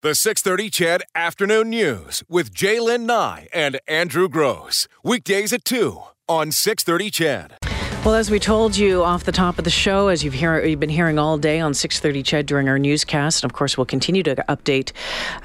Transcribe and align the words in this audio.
The 0.00 0.14
630 0.14 0.70
CHED 0.70 1.02
Afternoon 1.16 1.70
News 1.70 2.22
with 2.28 2.54
Jaylen 2.54 3.00
Nye 3.00 3.48
and 3.52 3.80
Andrew 3.88 4.28
Gross. 4.28 4.86
Weekdays 5.02 5.52
at 5.52 5.64
2 5.64 6.00
on 6.28 6.52
630 6.52 7.10
CHED. 7.10 7.56
Well, 8.04 8.14
as 8.14 8.30
we 8.30 8.38
told 8.38 8.76
you 8.76 9.02
off 9.02 9.24
the 9.24 9.32
top 9.32 9.58
of 9.58 9.64
the 9.64 9.70
show, 9.70 10.06
as 10.06 10.22
you've, 10.22 10.34
hear, 10.34 10.64
you've 10.64 10.78
been 10.78 10.88
hearing 10.88 11.18
all 11.18 11.36
day 11.36 11.58
on 11.58 11.72
6:30 11.72 12.24
CHED 12.24 12.46
during 12.46 12.68
our 12.68 12.78
newscast, 12.78 13.42
and 13.42 13.50
of 13.50 13.56
course 13.56 13.76
we'll 13.76 13.86
continue 13.86 14.22
to 14.22 14.36
update 14.48 14.92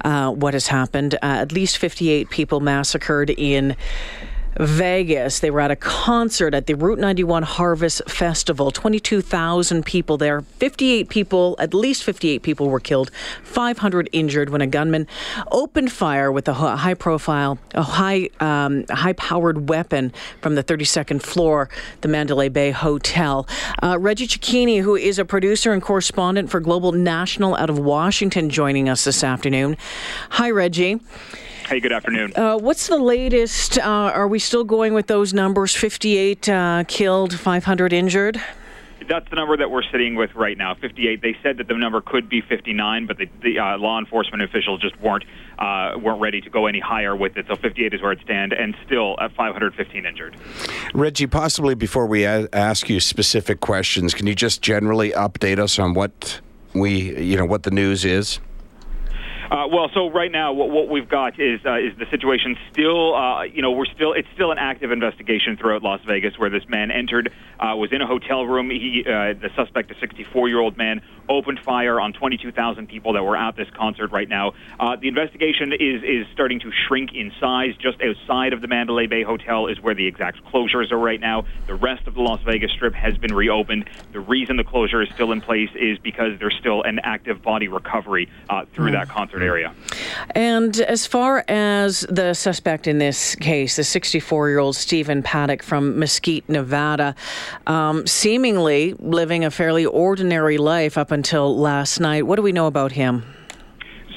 uh, 0.05 0.29
what 0.29 0.53
has 0.53 0.67
happened. 0.67 1.15
Uh, 1.15 1.41
at 1.41 1.51
least 1.51 1.79
58 1.79 2.29
people 2.29 2.59
massacred 2.59 3.31
in 3.31 3.75
Vegas. 4.59 5.39
They 5.39 5.51
were 5.51 5.61
at 5.61 5.71
a 5.71 5.75
concert 5.75 6.53
at 6.53 6.67
the 6.67 6.75
Route 6.75 6.99
91 6.99 7.43
Harvest 7.43 8.01
Festival. 8.07 8.71
22,000 8.71 9.85
people 9.85 10.17
there. 10.17 10.41
58 10.41 11.09
people, 11.09 11.55
at 11.59 11.73
least 11.73 12.03
58 12.03 12.43
people 12.43 12.69
were 12.69 12.79
killed, 12.79 13.11
500 13.43 14.09
injured 14.11 14.49
when 14.49 14.61
a 14.61 14.67
gunman 14.67 15.07
opened 15.51 15.91
fire 15.91 16.31
with 16.31 16.47
a 16.47 16.53
high 16.53 16.93
profile, 16.93 17.57
a 17.73 17.83
high, 17.83 18.29
um, 18.39 18.85
high 18.89 19.13
powered 19.13 19.69
weapon 19.69 20.11
from 20.41 20.55
the 20.55 20.63
32nd 20.63 21.21
floor, 21.21 21.69
the 22.01 22.07
Mandalay 22.07 22.49
Bay 22.49 22.71
Hotel. 22.71 23.47
Uh, 23.81 23.97
Reggie 23.99 24.27
Cecchini, 24.27 24.81
who 24.81 24.95
is 24.95 25.19
a 25.19 25.25
producer 25.25 25.71
and 25.71 25.81
correspondent 25.81 26.49
for 26.49 26.59
Global 26.59 26.91
National 26.91 27.55
out 27.55 27.69
of 27.69 27.79
Washington, 27.79 28.49
joining 28.49 28.89
us 28.89 29.03
this 29.03 29.23
afternoon. 29.23 29.77
Hi, 30.31 30.49
Reggie. 30.49 30.99
Hey, 31.67 31.79
good 31.79 31.93
afternoon. 31.93 32.33
Uh, 32.35 32.57
what's 32.57 32.87
the 32.87 32.97
latest? 32.97 33.77
Uh, 33.77 33.81
are 33.83 34.27
we 34.27 34.37
still 34.39 34.63
going 34.63 34.93
with 34.93 35.07
those 35.07 35.33
numbers? 35.33 35.73
58 35.73 36.49
uh, 36.49 36.83
killed, 36.87 37.39
500 37.39 37.93
injured? 37.93 38.41
That's 39.07 39.29
the 39.29 39.35
number 39.35 39.57
that 39.57 39.69
we're 39.69 39.83
sitting 39.91 40.15
with 40.15 40.33
right 40.35 40.57
now, 40.57 40.75
58. 40.75 41.21
They 41.21 41.35
said 41.43 41.57
that 41.57 41.67
the 41.67 41.77
number 41.77 42.01
could 42.01 42.29
be 42.29 42.41
59, 42.41 43.05
but 43.05 43.17
the, 43.17 43.29
the 43.41 43.59
uh, 43.59 43.77
law 43.77 43.99
enforcement 43.99 44.43
officials 44.43 44.81
just 44.81 44.99
weren't 45.01 45.25
uh, 45.59 45.97
weren't 45.97 46.21
ready 46.21 46.41
to 46.41 46.49
go 46.49 46.67
any 46.67 46.79
higher 46.79 47.15
with 47.15 47.37
it. 47.37 47.45
So 47.47 47.55
58 47.55 47.93
is 47.93 48.01
where 48.01 48.13
it 48.13 48.19
stands, 48.23 48.53
and 48.57 48.75
still 48.85 49.15
at 49.19 49.35
515 49.35 50.05
injured. 50.05 50.35
Reggie, 50.93 51.27
possibly 51.27 51.75
before 51.75 52.07
we 52.07 52.23
a- 52.23 52.47
ask 52.53 52.89
you 52.89 52.99
specific 52.99 53.59
questions, 53.59 54.13
can 54.13 54.25
you 54.25 54.35
just 54.35 54.61
generally 54.61 55.11
update 55.11 55.59
us 55.59 55.79
on 55.79 55.93
what 55.93 56.39
we, 56.73 57.17
you 57.21 57.37
know, 57.37 57.45
what 57.45 57.63
the 57.63 57.71
news 57.71 58.05
is? 58.05 58.39
Uh, 59.51 59.67
well, 59.71 59.89
so 59.93 60.09
right 60.09 60.31
now, 60.31 60.53
what, 60.53 60.69
what 60.69 60.89
we've 60.89 61.09
got 61.09 61.39
is 61.39 61.59
uh, 61.65 61.77
is 61.77 61.97
the 61.97 62.05
situation 62.09 62.55
still, 62.71 63.13
uh, 63.13 63.43
you 63.43 63.61
know, 63.61 63.71
we're 63.71 63.85
still 63.85 64.13
it's 64.13 64.27
still 64.33 64.51
an 64.51 64.57
active 64.57 64.91
investigation 64.91 65.57
throughout 65.57 65.83
Las 65.83 65.99
Vegas, 66.07 66.37
where 66.37 66.49
this 66.49 66.67
man 66.67 66.91
entered, 66.91 67.31
uh, 67.59 67.75
was 67.75 67.91
in 67.91 68.01
a 68.01 68.07
hotel 68.07 68.45
room. 68.45 68.69
He, 68.69 69.03
uh, 69.05 69.33
the 69.33 69.49
suspect, 69.55 69.91
a 69.91 69.99
64 69.99 70.47
year 70.47 70.59
old 70.59 70.77
man, 70.77 71.01
opened 71.27 71.59
fire 71.59 71.99
on 71.99 72.13
22,000 72.13 72.87
people 72.87 73.13
that 73.13 73.23
were 73.23 73.35
at 73.35 73.55
this 73.55 73.69
concert 73.71 74.11
right 74.11 74.29
now. 74.29 74.53
Uh, 74.79 74.95
the 74.95 75.07
investigation 75.07 75.73
is 75.73 76.03
is 76.03 76.25
starting 76.33 76.59
to 76.61 76.71
shrink 76.87 77.11
in 77.13 77.31
size. 77.39 77.75
Just 77.77 78.01
outside 78.01 78.53
of 78.53 78.61
the 78.61 78.67
Mandalay 78.67 79.07
Bay 79.07 79.23
Hotel 79.23 79.67
is 79.67 79.79
where 79.81 79.95
the 79.95 80.07
exact 80.07 80.43
closures 80.45 80.91
are 80.91 80.97
right 80.97 81.19
now. 81.19 81.45
The 81.67 81.75
rest 81.75 82.07
of 82.07 82.15
the 82.15 82.21
Las 82.21 82.41
Vegas 82.43 82.71
Strip 82.71 82.93
has 82.93 83.17
been 83.17 83.33
reopened. 83.33 83.89
The 84.13 84.19
reason 84.19 84.57
the 84.57 84.63
closure 84.63 85.01
is 85.01 85.09
still 85.13 85.31
in 85.31 85.41
place 85.41 85.69
is 85.75 85.97
because 85.99 86.39
there's 86.39 86.55
still 86.59 86.83
an 86.83 86.99
active 87.03 87.41
body 87.41 87.67
recovery 87.67 88.29
through 88.73 88.89
mm. 88.89 88.93
that 88.93 89.09
concert 89.09 89.32
area. 89.41 89.73
And 90.35 90.79
as 90.81 91.05
far 91.05 91.43
as 91.47 92.01
the 92.09 92.33
suspect 92.33 92.87
in 92.87 92.97
this 92.97 93.35
case, 93.35 93.75
the 93.75 93.83
64 93.83 94.49
year 94.49 94.59
old 94.59 94.75
Stephen 94.75 95.23
Paddock 95.23 95.63
from 95.63 95.97
Mesquite, 95.97 96.47
Nevada, 96.49 97.15
um, 97.67 98.05
seemingly 98.05 98.93
living 98.99 99.45
a 99.45 99.51
fairly 99.51 99.85
ordinary 99.85 100.57
life 100.57 100.97
up 100.97 101.11
until 101.11 101.57
last 101.57 101.99
night. 101.99 102.27
What 102.27 102.35
do 102.35 102.41
we 102.41 102.51
know 102.51 102.67
about 102.67 102.91
him? 102.91 103.32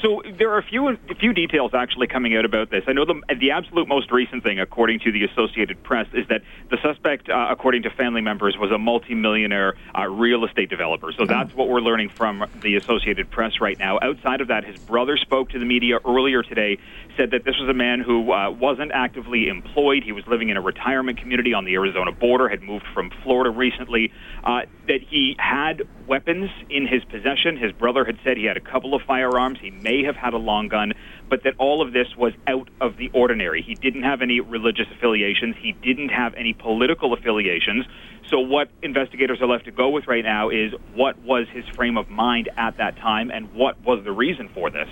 So 0.07 0.23
there 0.39 0.53
are 0.53 0.59
a 0.59 0.63
few 0.63 0.87
a 0.87 1.15
few 1.19 1.33
details 1.33 1.75
actually 1.75 2.07
coming 2.07 2.37
out 2.37 2.45
about 2.45 2.71
this. 2.71 2.85
I 2.87 2.93
know 2.93 3.05
the 3.05 3.21
the 3.41 3.51
absolute 3.51 3.89
most 3.89 4.13
recent 4.13 4.45
thing, 4.45 4.61
according 4.61 5.01
to 5.01 5.11
the 5.11 5.25
Associated 5.25 5.83
Press, 5.83 6.07
is 6.13 6.29
that 6.29 6.43
the 6.71 6.77
suspect, 6.81 7.29
uh, 7.29 7.49
according 7.51 7.83
to 7.83 7.91
family 7.91 8.21
members, 8.21 8.57
was 8.57 8.71
a 8.71 8.79
multimillionaire 8.79 9.75
uh, 9.99 10.07
real 10.07 10.45
estate 10.45 10.71
developer. 10.71 11.11
So 11.11 11.27
that's 11.27 11.53
what 11.55 11.69
we're 11.69 11.81
learning 11.81 12.11
from 12.11 12.45
the 12.63 12.77
Associated 12.77 13.33
Press 13.33 13.61
right 13.61 13.77
now. 13.81 13.99
Outside 14.01 14.41
of 14.41 14.47
that, 14.47 14.65
his 14.65 14.79
brother 14.79 15.17
spoke 15.17 15.51
to 15.51 15.59
the 15.59 15.65
media 15.65 15.99
earlier 16.07 16.45
today, 16.45 16.79
said 17.17 17.33
that 17.33 17.45
this 17.45 17.59
was 17.59 17.69
a 17.69 17.75
man 17.75 17.99
who 17.99 18.31
uh, 18.31 18.51
wasn't 18.51 18.93
actively 18.93 19.49
employed. 19.49 20.05
He 20.05 20.13
was 20.13 20.25
living 20.29 20.51
in 20.51 20.57
a 20.57 20.61
retirement 20.61 21.19
community 21.19 21.53
on 21.53 21.65
the 21.65 21.75
Arizona 21.75 22.13
border, 22.13 22.49
had 22.49 22.63
moved 22.63 22.87
from 22.95 23.11
Florida 23.25 23.51
recently. 23.51 24.13
Uh, 24.45 24.61
that 24.87 25.01
he 25.03 25.35
had 25.39 25.83
weapons 26.07 26.51
in 26.71 26.87
his 26.87 27.05
possession. 27.05 27.57
His 27.57 27.73
brother 27.73 28.05
had 28.05 28.19
said 28.23 28.37
he 28.37 28.45
had 28.45 28.57
a 28.57 28.61
couple 28.61 28.95
of 28.95 29.03
firearms. 29.03 29.59
He 29.61 29.71
may 29.71 29.96
have 30.05 30.17
had 30.17 30.35
a 30.35 30.39
long 30.39 30.69
gun, 30.69 30.93
but 31.29 31.43
that 31.45 31.55
all 31.59 31.83
of 31.83 31.93
this 31.93 32.09
was 32.17 32.33
out 32.47 32.69
of 32.81 32.97
the 32.97 33.11
ordinary. 33.13 33.63
He 33.63 33.75
didn't 33.75 34.03
have 34.03 34.23
any 34.23 34.41
religious 34.41 34.87
affiliations. 34.97 35.57
He 35.61 35.73
didn't 35.73 36.11
have 36.11 36.35
any 36.35 36.53
political 36.53 37.13
affiliations. 37.13 37.87
So 38.31 38.41
what 38.41 38.69
investigators 38.83 39.41
are 39.41 39.47
left 39.47 39.67
to 39.67 39.71
go 39.71 39.89
with 39.89 40.07
right 40.07 40.25
now 40.25 40.51
is 40.51 40.73
what 40.95 41.19
was 41.21 41.47
his 41.53 41.65
frame 41.69 41.97
of 41.97 42.11
mind 42.11 42.49
at 42.57 42.77
that 42.79 42.97
time 42.97 43.31
and 43.31 43.53
what 43.55 43.81
was 43.85 44.03
the 44.05 44.13
reason 44.13 44.49
for 44.49 44.71
this. 44.71 44.89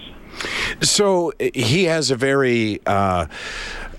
So 0.81 1.33
he 1.39 1.85
has 1.85 2.11
a 2.11 2.17
very 2.17 2.81
uh, 2.87 3.27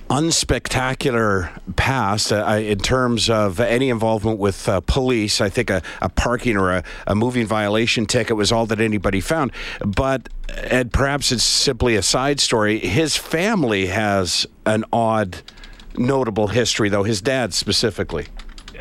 unspectacular 0.10 1.50
past 1.76 2.32
uh, 2.32 2.60
in 2.62 2.78
terms 2.78 3.30
of 3.30 3.60
any 3.60 3.90
involvement 3.90 4.38
with 4.38 4.70
uh, 4.70 4.82
police. 4.82 5.42
I 5.42 5.50
think 5.50 5.70
a, 5.70 5.82
a 6.02 6.10
parking 6.10 6.58
or 6.58 6.72
a, 6.72 6.84
a, 7.08 7.16
moving 7.16 7.48
violation 7.48 8.06
ticket 8.06 8.38
was 8.38 8.52
all 8.52 8.66
that 8.68 8.80
anybody 8.80 9.20
found. 9.20 9.52
But, 9.80 10.30
and 10.58 10.94
perhaps 10.94 11.32
it's 11.32 11.44
simply 11.44 11.96
a 11.96 12.04
side 12.04 12.40
story, 12.40 12.80
his 12.80 13.16
family 13.16 13.88
has 13.88 14.46
an 14.66 14.86
odd, 14.94 15.42
notable 15.98 16.48
history, 16.48 16.90
though, 16.90 17.04
his 17.04 17.22
dad 17.22 17.54
specifically. 17.54 18.28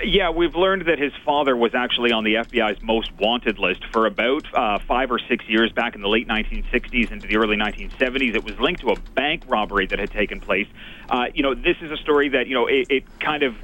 Yeah, 0.03 0.31
we've 0.31 0.55
learned 0.55 0.87
that 0.87 0.99
his 0.99 1.13
father 1.25 1.57
was 1.57 1.75
actually 1.75 2.11
on 2.11 2.25
the 2.25 2.35
FBI's 2.35 2.83
most 2.83 3.13
wanted 3.13 3.59
list 3.59 3.85
for 3.93 4.07
about 4.07 4.47
uh, 4.55 4.79
five 4.87 5.11
or 5.11 5.19
six 5.19 5.45
years 5.49 5.73
back 5.73 5.95
in 5.95 6.03
the 6.03 6.09
late 6.09 6.27
1960s 6.27 7.13
into 7.13 7.29
the 7.29 7.37
early 7.37 7.57
1970s. 7.57 8.35
It 8.35 8.45
was 8.45 8.59
linked 8.59 8.81
to 8.81 8.91
a 8.91 8.97
bank 8.97 9.45
robbery 9.47 9.87
that 9.87 9.99
had 9.99 10.11
taken 10.11 10.41
place. 10.41 10.67
Uh, 11.09 11.27
you 11.35 11.43
know, 11.43 11.55
this 11.55 11.77
is 11.81 11.91
a 11.91 11.97
story 11.97 12.31
that, 12.31 12.47
you 12.47 12.55
know, 12.55 12.67
it, 12.67 12.87
it 12.91 13.21
kind 13.21 13.43
of 13.43 13.55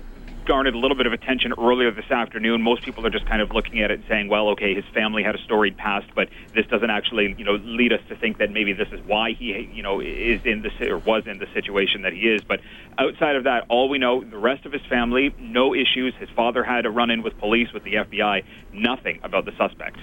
garnered 0.45 0.75
a 0.75 0.79
little 0.79 0.97
bit 0.97 1.07
of 1.07 1.13
attention 1.13 1.53
earlier 1.59 1.91
this 1.91 2.11
afternoon. 2.11 2.63
Most 2.63 2.83
people 2.83 3.07
are 3.07 3.11
just 3.11 3.27
kind 3.27 3.43
of 3.43 3.51
looking 3.53 3.81
at 3.81 3.91
it 3.91 4.01
and 4.01 4.09
saying, 4.09 4.29
well, 4.29 4.49
okay, 4.51 4.75
his 4.75 4.85
family 4.93 5.23
had 5.23 5.35
a 5.35 5.39
storied 5.39 5.77
past, 5.77 6.07
but 6.15 6.29
this 6.55 6.67
doesn't 6.67 6.91
actually, 6.91 7.35
you 7.39 7.45
know, 7.45 7.55
lead 7.63 7.93
us 7.93 8.01
to 8.09 8.17
think 8.17 8.39
that 8.39 8.51
maybe 8.51 8.73
this 8.73 8.89
is 8.93 9.01
why 9.07 9.33
he, 9.33 9.71
you 9.73 9.83
know, 9.83 10.01
is 10.01 10.41
in 10.45 10.63
the 10.63 10.91
or 10.91 10.99
was 10.99 11.27
in 11.27 11.39
the 11.39 11.47
situation 11.55 12.03
that 12.03 12.13
he 12.13 12.21
is. 12.21 12.43
But 12.43 12.61
outside 12.99 13.37
of 13.37 13.45
that, 13.45 13.65
all 13.69 13.89
we 13.89 13.99
know, 13.99 14.25
the 14.25 14.39
rest 14.39 14.67
of 14.67 14.73
his 14.73 14.83
family, 14.89 15.35
no 15.39 15.75
issues. 15.75 16.15
His 16.19 16.31
father 16.31 16.65
had 16.65 16.87
a 16.87 16.91
run-in 16.91 17.23
with 17.23 17.39
police, 17.39 17.73
with 17.73 17.85
the 17.85 17.95
FBI, 17.95 18.45
nothing 18.73 19.21
about 19.23 19.45
the 19.45 19.53
suspect. 19.57 19.99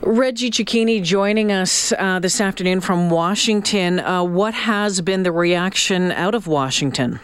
Reggie 0.00 0.50
Cecchini 0.50 1.02
joining 1.02 1.50
us 1.50 1.92
uh, 1.92 2.18
this 2.18 2.40
afternoon 2.40 2.80
from 2.80 3.10
Washington. 3.10 4.00
Uh, 4.00 4.22
what 4.22 4.54
has 4.54 5.00
been 5.00 5.22
the 5.22 5.32
reaction 5.32 6.12
out 6.12 6.34
of 6.34 6.46
Washington? 6.46 7.20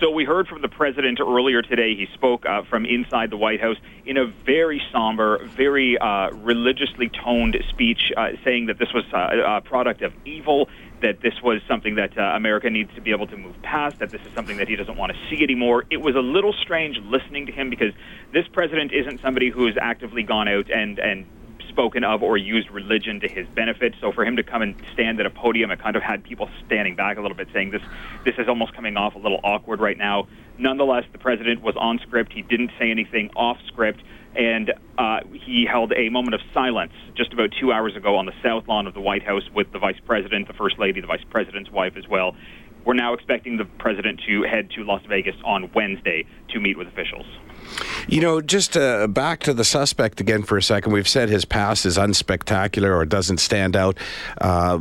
So 0.00 0.10
we 0.10 0.24
heard 0.24 0.46
from 0.46 0.62
the 0.62 0.68
president 0.68 1.18
earlier 1.20 1.60
today. 1.60 1.96
He 1.96 2.06
spoke 2.14 2.46
uh, 2.46 2.62
from 2.62 2.86
inside 2.86 3.30
the 3.30 3.36
White 3.36 3.60
House 3.60 3.78
in 4.06 4.16
a 4.16 4.26
very 4.26 4.80
somber, 4.92 5.44
very 5.44 5.98
uh, 5.98 6.30
religiously 6.30 7.08
toned 7.08 7.56
speech, 7.68 8.12
uh, 8.16 8.28
saying 8.44 8.66
that 8.66 8.78
this 8.78 8.92
was 8.94 9.04
uh, 9.12 9.56
a 9.56 9.60
product 9.60 10.02
of 10.02 10.12
evil, 10.24 10.68
that 11.02 11.20
this 11.20 11.34
was 11.42 11.60
something 11.66 11.96
that 11.96 12.16
uh, 12.16 12.22
America 12.36 12.70
needs 12.70 12.94
to 12.94 13.00
be 13.00 13.10
able 13.10 13.26
to 13.26 13.36
move 13.36 13.60
past, 13.62 13.98
that 13.98 14.10
this 14.10 14.20
is 14.22 14.32
something 14.34 14.58
that 14.58 14.68
he 14.68 14.76
doesn't 14.76 14.96
want 14.96 15.12
to 15.12 15.18
see 15.28 15.42
anymore. 15.42 15.84
It 15.90 16.00
was 16.00 16.14
a 16.14 16.20
little 16.20 16.52
strange 16.52 16.98
listening 16.98 17.46
to 17.46 17.52
him 17.52 17.68
because 17.68 17.92
this 18.32 18.46
president 18.52 18.92
isn't 18.92 19.20
somebody 19.20 19.50
who 19.50 19.66
has 19.66 19.76
actively 19.80 20.22
gone 20.22 20.46
out 20.46 20.70
and 20.70 21.00
and 21.00 21.26
spoken 21.78 22.02
of 22.02 22.24
or 22.24 22.36
used 22.36 22.68
religion 22.72 23.20
to 23.20 23.28
his 23.28 23.46
benefit. 23.54 23.94
So 24.00 24.10
for 24.10 24.24
him 24.24 24.34
to 24.34 24.42
come 24.42 24.62
and 24.62 24.74
stand 24.94 25.20
at 25.20 25.26
a 25.26 25.30
podium, 25.30 25.70
it 25.70 25.80
kind 25.80 25.94
of 25.94 26.02
had 26.02 26.24
people 26.24 26.50
standing 26.66 26.96
back 26.96 27.18
a 27.18 27.20
little 27.20 27.36
bit, 27.36 27.46
saying 27.52 27.70
this 27.70 27.82
this 28.24 28.34
is 28.36 28.48
almost 28.48 28.74
coming 28.74 28.96
off 28.96 29.14
a 29.14 29.18
little 29.18 29.38
awkward 29.44 29.78
right 29.78 29.96
now. 29.96 30.26
Nonetheless, 30.58 31.04
the 31.12 31.18
president 31.18 31.62
was 31.62 31.76
on 31.76 32.00
script. 32.00 32.32
He 32.32 32.42
didn't 32.42 32.72
say 32.80 32.90
anything 32.90 33.30
off 33.36 33.58
script, 33.68 34.02
and 34.34 34.72
uh, 34.98 35.20
he 35.32 35.66
held 35.70 35.92
a 35.92 36.08
moment 36.08 36.34
of 36.34 36.40
silence 36.52 36.92
just 37.14 37.32
about 37.32 37.50
two 37.60 37.70
hours 37.70 37.94
ago 37.94 38.16
on 38.16 38.26
the 38.26 38.34
south 38.42 38.66
lawn 38.66 38.88
of 38.88 38.94
the 38.94 39.00
White 39.00 39.22
House 39.22 39.48
with 39.54 39.70
the 39.70 39.78
vice 39.78 40.00
president, 40.04 40.48
the 40.48 40.54
first 40.54 40.80
lady, 40.80 41.00
the 41.00 41.06
vice 41.06 41.24
president's 41.30 41.70
wife 41.70 41.96
as 41.96 42.08
well. 42.08 42.34
We're 42.88 42.94
now 42.94 43.12
expecting 43.12 43.58
the 43.58 43.66
president 43.66 44.22
to 44.26 44.44
head 44.44 44.70
to 44.70 44.82
Las 44.82 45.02
Vegas 45.10 45.36
on 45.44 45.70
Wednesday 45.74 46.24
to 46.48 46.58
meet 46.58 46.78
with 46.78 46.88
officials. 46.88 47.26
You 48.08 48.22
know, 48.22 48.40
just 48.40 48.78
uh, 48.78 49.06
back 49.08 49.40
to 49.40 49.52
the 49.52 49.62
suspect 49.62 50.22
again 50.22 50.42
for 50.42 50.56
a 50.56 50.62
second. 50.62 50.94
We've 50.94 51.06
said 51.06 51.28
his 51.28 51.44
past 51.44 51.84
is 51.84 51.98
unspectacular 51.98 52.96
or 52.96 53.04
doesn't 53.04 53.40
stand 53.40 53.76
out, 53.76 53.98
uh, 54.40 54.78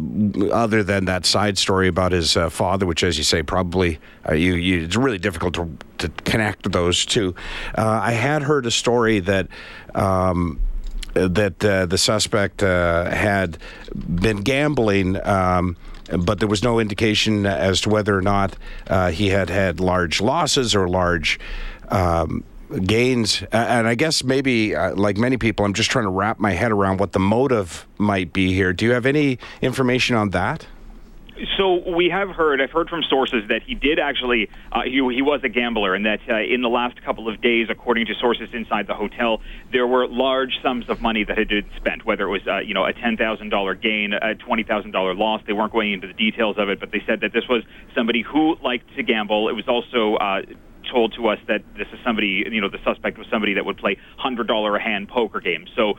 other 0.54 0.84
than 0.84 1.04
that 1.04 1.26
side 1.26 1.58
story 1.58 1.90
about 1.90 2.14
his 2.14 2.38
uh, 2.38 2.50
father, 2.50 2.86
which, 2.86 3.04
as 3.04 3.18
you 3.18 3.26
say, 3.26 3.44
probably 3.44 4.00
uh, 4.26 4.36
you, 4.36 4.54
you, 4.54 4.86
it's 4.86 4.96
really 4.96 5.18
difficult 5.18 5.56
to, 5.56 5.70
to 5.98 6.08
connect 6.24 6.72
those 6.72 7.06
two. 7.06 7.36
Uh, 7.78 8.00
I 8.04 8.14
had 8.14 8.42
heard 8.42 8.66
a 8.66 8.72
story 8.72 9.20
that. 9.20 9.50
Um, 9.94 10.62
that 11.14 11.66
uh, 11.66 11.88
the 11.88 11.98
suspect 11.98 12.62
had 12.62 13.58
been 13.96 14.42
gambling. 14.42 15.20
Um, 15.26 15.76
but 16.20 16.40
there 16.40 16.48
was 16.48 16.64
no 16.64 16.80
indication 16.80 17.46
as 17.46 17.82
to 17.82 17.90
whether 17.90 18.18
or 18.18 18.22
not 18.22 18.56
uh, 18.88 19.12
he 19.12 19.30
had 19.30 19.50
had 19.50 19.80
large 19.80 20.22
losses 20.22 20.76
or 20.76 20.88
large 20.88 21.40
um, 21.90 22.44
gains. 22.86 23.44
And 23.52 23.88
I 23.88 23.96
guess 23.96 24.24
maybe, 24.24 24.76
uh, 24.76 24.96
like 24.96 25.18
many 25.18 25.38
people, 25.38 25.66
I'm 25.66 25.74
just 25.74 25.90
trying 25.90 26.06
to 26.06 26.12
wrap 26.12 26.40
my 26.40 26.52
head 26.52 26.72
around 26.72 27.00
what 27.00 27.12
the 27.12 27.20
motive 27.20 27.88
might 27.98 28.34
be 28.34 28.54
here. 28.54 28.74
Do 28.74 28.86
you 28.86 28.92
have 28.92 29.06
any 29.06 29.40
information 29.62 30.16
on 30.16 30.32
that? 30.32 30.66
So 31.58 31.90
we 31.90 32.10
have 32.10 32.30
heard, 32.30 32.62
I've 32.62 32.70
heard 32.72 32.88
from 32.88 33.02
sources 33.10 33.44
that 33.50 33.64
he 33.66 33.74
did 33.74 33.98
actually, 33.98 34.48
uh, 34.72 34.84
he, 34.84 35.02
he 35.14 35.24
was 35.24 35.42
a 35.44 35.50
gambler, 35.50 35.96
and 35.96 36.06
that 36.06 36.20
uh, 36.30 36.36
in 36.38 36.62
the 36.62 36.70
last 36.70 37.04
couple 37.04 37.28
of 37.28 37.42
days, 37.42 37.68
according 37.70 38.06
to 38.06 38.14
sources 38.22 38.50
inside 38.54 38.86
the 38.86 38.94
hotel, 38.94 39.42
there 39.72 39.88
were 39.88 40.08
large 40.08 40.54
sums 40.62 40.88
of 40.88 41.02
money 41.02 41.24
that 41.24 41.36
had 41.36 41.50
been 41.50 41.66
spent. 41.76 42.06
Whether 42.06 42.26
it 42.26 42.30
was, 42.30 42.48
uh, 42.48 42.60
you 42.60 42.76
know, 42.76 42.86
a 42.86 42.94
ten 42.94 43.18
thousand 43.18 43.50
dollar 43.50 43.74
gain, 43.74 44.14
a 44.14 44.36
twenty 44.36 44.64
thousand 44.64 44.92
dollar 44.92 45.16
loss, 45.16 45.42
they 45.48 45.54
weren't 45.54 45.74
going 45.74 45.94
into 45.94 46.06
the 46.06 46.14
details 46.14 46.58
of 46.60 46.70
it, 46.70 46.80
but 46.80 46.92
they 46.92 47.02
said 47.08 47.22
that 47.22 47.34
this 47.34 47.48
was 47.50 47.64
somebody 47.96 48.22
who 48.22 48.56
liked 48.64 48.96
to 48.96 49.02
gamble. 49.02 49.50
It 49.50 49.54
was 49.54 49.68
also 49.68 50.16
uh, 50.16 50.42
told 50.92 51.14
to 51.16 51.28
us 51.28 51.40
that 51.48 51.64
this 51.78 51.88
is 51.92 52.00
somebody, 52.06 52.44
you 52.50 52.62
know, 52.62 52.70
the 52.70 52.80
suspect 52.84 53.18
was 53.18 53.28
somebody 53.32 53.56
that 53.56 53.66
would 53.66 53.78
play 53.78 53.98
hundred 54.18 54.48
dollar 54.48 54.76
a 54.76 54.82
hand 54.82 55.08
poker 55.10 55.40
games. 55.40 55.70
So 55.76 55.96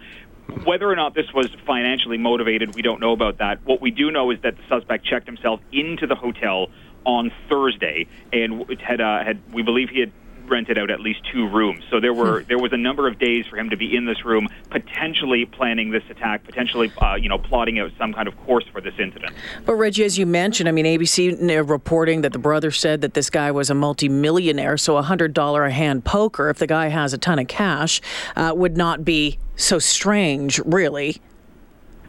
whether 0.64 0.90
or 0.90 0.96
not 0.96 1.14
this 1.14 1.32
was 1.34 1.48
financially 1.66 2.18
motivated, 2.18 2.74
we 2.74 2.82
don't 2.82 3.00
know 3.00 3.12
about 3.12 3.38
that. 3.38 3.64
What 3.64 3.80
we 3.80 3.90
do 3.90 4.10
know 4.10 4.30
is 4.30 4.40
that 4.42 4.56
the 4.56 4.62
suspect 4.68 5.04
checked 5.04 5.26
himself 5.26 5.60
into 5.72 6.06
the 6.06 6.14
hotel 6.14 6.68
on 7.04 7.30
Thursday 7.48 8.06
and 8.32 8.64
had 8.80 9.00
uh, 9.00 9.24
had 9.24 9.40
we 9.52 9.62
believe 9.62 9.88
he 9.90 10.00
had 10.00 10.12
rented 10.48 10.78
out 10.78 10.90
at 10.90 11.00
least 11.00 11.20
two 11.32 11.48
rooms. 11.48 11.84
So 11.90 12.00
there 12.00 12.12
were 12.12 12.44
there 12.44 12.58
was 12.58 12.72
a 12.72 12.76
number 12.76 13.08
of 13.08 13.18
days 13.18 13.46
for 13.46 13.56
him 13.56 13.70
to 13.70 13.76
be 13.76 13.94
in 13.96 14.04
this 14.04 14.24
room, 14.24 14.48
potentially 14.70 15.44
planning 15.46 15.90
this 15.90 16.04
attack, 16.10 16.44
potentially 16.44 16.92
uh, 16.98 17.14
you 17.14 17.28
know 17.28 17.38
plotting 17.38 17.78
out 17.78 17.90
some 17.98 18.12
kind 18.12 18.28
of 18.28 18.36
course 18.44 18.64
for 18.72 18.80
this 18.80 18.94
incident. 18.98 19.34
But 19.64 19.74
Reggie, 19.74 20.04
as 20.04 20.18
you 20.18 20.26
mentioned, 20.26 20.68
I 20.68 20.72
mean 20.72 20.84
ABC 20.84 21.68
reporting 21.68 22.22
that 22.22 22.32
the 22.32 22.38
brother 22.38 22.70
said 22.70 23.00
that 23.00 23.14
this 23.14 23.30
guy 23.30 23.50
was 23.50 23.70
a 23.70 23.74
multimillionaire, 23.74 24.76
so 24.76 24.96
a 24.96 25.02
hundred 25.02 25.34
dollar 25.34 25.64
a 25.64 25.70
hand 25.70 26.04
poker, 26.04 26.48
if 26.48 26.58
the 26.58 26.66
guy 26.66 26.88
has 26.88 27.12
a 27.12 27.18
ton 27.18 27.38
of 27.38 27.48
cash, 27.48 28.00
uh, 28.36 28.52
would 28.54 28.76
not 28.76 29.04
be 29.04 29.38
so 29.56 29.78
strange, 29.78 30.58
really. 30.60 31.20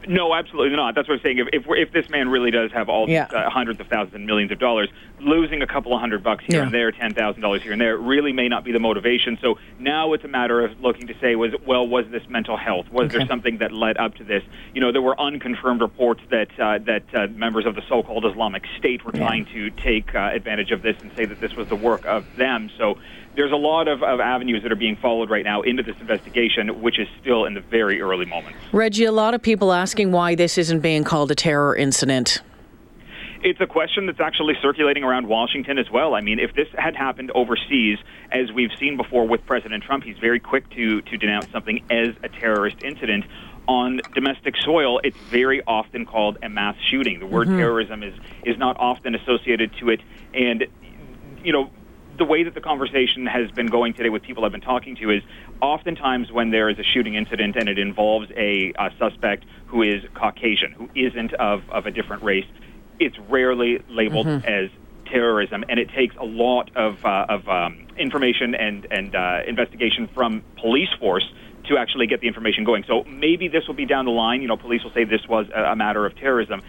No, 0.08 0.34
absolutely 0.34 0.74
not. 0.76 0.94
That's 0.94 1.08
what 1.08 1.16
I'm 1.16 1.20
saying. 1.22 1.38
If 1.38 1.48
if, 1.52 1.64
if 1.68 1.92
this 1.92 2.08
man 2.08 2.28
really 2.28 2.50
does 2.50 2.72
have 2.72 2.88
all 2.88 3.08
Yeah. 3.08 3.26
these 3.26 3.34
uh, 3.34 3.50
hundreds 3.50 3.80
of 3.80 3.86
thousands 3.88 4.14
and 4.14 4.26
millions 4.26 4.50
of 4.50 4.58
dollars, 4.58 4.88
losing 5.20 5.62
a 5.62 5.66
couple 5.66 5.92
of 5.94 6.00
hundred 6.00 6.22
bucks 6.22 6.44
here 6.46 6.58
Yeah. 6.60 6.64
and 6.64 6.72
there, 6.72 6.90
ten 6.90 7.12
thousand 7.12 7.42
dollars 7.42 7.62
here 7.62 7.72
and 7.72 7.80
there, 7.80 7.96
really 7.96 8.32
may 8.32 8.48
not 8.48 8.64
be 8.64 8.72
the 8.72 8.78
motivation. 8.78 9.38
So 9.42 9.58
now 9.78 10.12
it's 10.14 10.24
a 10.24 10.28
matter 10.28 10.64
of 10.64 10.80
looking 10.80 11.06
to 11.08 11.14
say, 11.20 11.36
was 11.36 11.52
well, 11.66 11.86
was 11.86 12.06
this 12.10 12.22
mental 12.28 12.56
health? 12.56 12.90
Was 12.90 13.12
there 13.12 13.26
something 13.26 13.58
that 13.58 13.72
led 13.72 13.98
up 13.98 14.14
to 14.16 14.24
this? 14.24 14.42
You 14.74 14.80
know, 14.80 14.90
there 14.92 15.02
were 15.02 15.20
unconfirmed 15.20 15.80
reports 15.82 16.22
that 16.30 16.48
uh, 16.58 16.78
that 16.78 17.04
uh, 17.14 17.26
members 17.28 17.66
of 17.66 17.74
the 17.74 17.82
so-called 17.88 18.24
Islamic 18.24 18.64
State 18.78 19.04
were 19.04 19.12
trying 19.12 19.44
to 19.46 19.70
take 19.70 20.14
uh, 20.14 20.30
advantage 20.32 20.70
of 20.70 20.82
this 20.82 20.96
and 21.02 21.10
say 21.16 21.24
that 21.26 21.40
this 21.40 21.54
was 21.54 21.68
the 21.68 21.76
work 21.76 22.04
of 22.06 22.24
them. 22.36 22.70
So. 22.78 22.98
There's 23.40 23.52
a 23.52 23.56
lot 23.56 23.88
of, 23.88 24.02
of 24.02 24.20
avenues 24.20 24.62
that 24.64 24.70
are 24.70 24.76
being 24.76 24.96
followed 24.96 25.30
right 25.30 25.46
now 25.46 25.62
into 25.62 25.82
this 25.82 25.96
investigation, 25.98 26.82
which 26.82 26.98
is 26.98 27.08
still 27.22 27.46
in 27.46 27.54
the 27.54 27.62
very 27.62 28.02
early 28.02 28.26
moments. 28.26 28.58
Reggie, 28.70 29.06
a 29.06 29.12
lot 29.12 29.32
of 29.32 29.40
people 29.40 29.72
asking 29.72 30.12
why 30.12 30.34
this 30.34 30.58
isn't 30.58 30.80
being 30.80 31.04
called 31.04 31.30
a 31.30 31.34
terror 31.34 31.74
incident. 31.74 32.42
It's 33.42 33.58
a 33.58 33.66
question 33.66 34.04
that's 34.04 34.20
actually 34.20 34.58
circulating 34.60 35.04
around 35.04 35.26
Washington 35.26 35.78
as 35.78 35.90
well. 35.90 36.14
I 36.14 36.20
mean, 36.20 36.38
if 36.38 36.54
this 36.54 36.68
had 36.76 36.94
happened 36.94 37.30
overseas, 37.34 37.96
as 38.30 38.52
we've 38.52 38.72
seen 38.78 38.98
before 38.98 39.26
with 39.26 39.46
President 39.46 39.84
Trump, 39.84 40.04
he's 40.04 40.18
very 40.18 40.38
quick 40.38 40.68
to, 40.72 41.00
to 41.00 41.16
denounce 41.16 41.50
something 41.50 41.82
as 41.90 42.10
a 42.22 42.28
terrorist 42.28 42.82
incident. 42.84 43.24
On 43.66 44.02
domestic 44.14 44.54
soil, 44.58 45.00
it's 45.02 45.16
very 45.30 45.62
often 45.66 46.04
called 46.04 46.36
a 46.42 46.50
mass 46.50 46.76
shooting. 46.90 47.20
The 47.20 47.26
word 47.26 47.48
mm-hmm. 47.48 47.56
terrorism 47.56 48.02
is, 48.02 48.12
is 48.44 48.58
not 48.58 48.76
often 48.78 49.14
associated 49.14 49.72
to 49.78 49.88
it. 49.88 50.02
And, 50.34 50.66
you 51.42 51.54
know, 51.54 51.70
the 52.20 52.26
way 52.26 52.42
that 52.42 52.52
the 52.52 52.60
conversation 52.60 53.24
has 53.24 53.50
been 53.50 53.68
going 53.68 53.94
today 53.94 54.10
with 54.10 54.22
people 54.22 54.44
I've 54.44 54.52
been 54.52 54.60
talking 54.60 54.94
to 54.96 55.10
is 55.10 55.22
oftentimes 55.62 56.30
when 56.30 56.50
there 56.50 56.68
is 56.68 56.78
a 56.78 56.82
shooting 56.82 57.14
incident 57.14 57.56
and 57.56 57.66
it 57.66 57.78
involves 57.78 58.30
a, 58.36 58.74
a 58.78 58.90
suspect 58.98 59.46
who 59.68 59.82
is 59.82 60.02
Caucasian, 60.12 60.72
who 60.72 60.90
isn't 60.94 61.32
of, 61.32 61.62
of 61.70 61.86
a 61.86 61.90
different 61.90 62.22
race, 62.22 62.44
it's 62.98 63.18
rarely 63.30 63.82
labeled 63.88 64.26
as 64.44 64.68
terrorism, 65.06 65.64
and 65.70 65.80
it 65.80 65.88
takes 65.96 66.14
a 66.16 66.24
lot 66.24 66.70
of, 66.76 67.02
uh, 67.06 67.24
of 67.30 67.48
um, 67.48 67.86
information 67.96 68.54
and, 68.54 68.86
and 68.90 69.16
uh, 69.16 69.40
investigation 69.46 70.06
from 70.14 70.44
police 70.56 70.90
force 71.00 71.24
to 71.68 71.78
actually 71.78 72.06
get 72.06 72.20
the 72.20 72.26
information 72.26 72.64
going. 72.64 72.84
So 72.86 73.04
maybe 73.04 73.48
this 73.48 73.66
will 73.66 73.74
be 73.74 73.86
down 73.86 74.04
the 74.04 74.10
line. 74.10 74.42
You 74.42 74.48
know, 74.48 74.56
police 74.58 74.84
will 74.84 74.92
say 74.92 75.04
this 75.04 75.26
was 75.26 75.46
a, 75.54 75.72
a 75.72 75.76
matter 75.76 76.04
of 76.04 76.14
terrorism. 76.16 76.62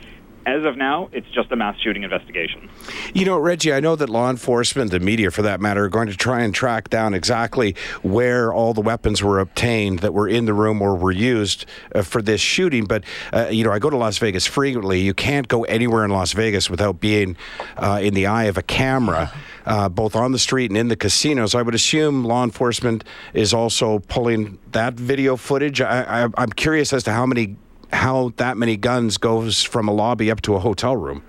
As 0.46 0.66
of 0.66 0.76
now, 0.76 1.10
it's 1.12 1.30
just 1.30 1.52
a 1.52 1.56
mass 1.56 1.80
shooting 1.80 2.04
investigation. 2.04 2.70
You 3.14 3.26
know, 3.26 3.38
Reggie, 3.38 3.72
I 3.74 3.80
know 3.80 3.96
that 3.96 4.10
law 4.10 4.30
enforcement, 4.30 4.90
the 4.90 5.00
media 5.00 5.30
for 5.30 5.44
that 5.44 5.62
matter, 5.62 5.86
are 5.86 5.90
going 5.90 6.08
to 6.08 6.18
try 6.18 6.42
and 6.42 6.54
track 6.54 6.90
down 6.90 7.14
exactly 7.14 7.76
where 8.02 8.52
all 8.52 8.74
the 8.74 8.82
weapons 8.82 9.22
were 9.22 9.40
obtained 9.40 10.00
that 10.00 10.14
were 10.14 10.28
in 10.28 10.46
the 10.46 10.54
room 10.54 10.82
or 10.82 10.96
were 10.96 11.12
used 11.12 11.66
uh, 11.94 12.02
for 12.02 12.22
this 12.22 12.42
shooting. 12.42 12.86
But, 12.86 13.04
uh, 13.32 13.50
you 13.52 13.64
know, 13.64 13.72
I 13.72 13.80
go 13.80 13.90
to 13.92 13.98
Las 13.98 14.18
Vegas 14.18 14.48
frequently. 14.48 15.02
You 15.02 15.14
can't 15.14 15.48
go 15.48 15.64
anywhere 15.66 16.04
in 16.06 16.12
Las 16.12 16.34
Vegas 16.34 16.70
without 16.70 17.00
being 17.00 17.38
uh, 17.78 18.00
in 18.02 18.14
the 18.16 18.26
eye 18.26 18.46
of 18.46 18.58
a 18.58 18.64
camera. 18.64 19.32
Uh, 19.64 19.88
both 19.88 20.16
on 20.16 20.32
the 20.32 20.40
street 20.40 20.72
and 20.72 20.78
in 20.78 20.88
the 20.88 20.96
casinos, 20.96 21.54
I 21.54 21.62
would 21.62 21.76
assume 21.76 22.24
law 22.24 22.44
enforcement 22.44 23.04
is 23.36 23.54
also 23.54 24.00
pulling 24.00 24.58
that 24.72 24.96
video 24.96 25.36
footage. 25.36 25.82
I, 25.82 26.24
I, 26.24 26.30
I'm 26.36 26.50
curious 26.50 26.92
as 26.94 27.04
to 27.04 27.12
how 27.12 27.28
many, 27.28 27.58
how 27.92 28.32
that 28.38 28.58
many 28.58 28.78
guns 28.78 29.18
goes 29.18 29.64
from 29.64 29.88
a 29.88 29.94
lobby 29.94 30.32
up 30.32 30.42
to 30.42 30.56
a 30.56 30.60
hotel 30.60 30.96
room. 30.96 31.24